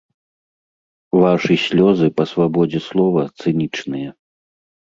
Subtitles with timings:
[1.23, 4.09] Вашы слёзы па свабодзе слова цынічныя.